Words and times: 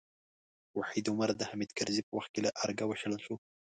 وحید 0.79 1.05
عمر 1.11 1.29
د 1.35 1.41
حامد 1.49 1.69
کرزي 1.77 2.01
په 2.05 2.11
وخت 2.17 2.29
کې 2.33 2.39
له 2.45 2.51
ارګه 2.63 2.83
وشړل 2.87 3.19
شو. 3.25 3.35